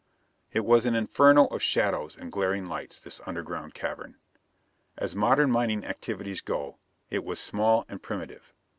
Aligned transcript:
It 0.51 0.65
was 0.65 0.87
an 0.87 0.95
inferno 0.95 1.45
of 1.45 1.61
shadows 1.61 2.17
and 2.17 2.31
glaring 2.31 2.65
lights, 2.65 2.97
this 2.99 3.21
underground 3.27 3.75
cavern. 3.75 4.17
As 4.97 5.15
modern 5.15 5.51
mining 5.51 5.85
activities 5.85 6.41
go, 6.41 6.79
it 7.11 7.23
was 7.23 7.39
small 7.39 7.85
and 7.87 8.01
primitive. 8.01 8.51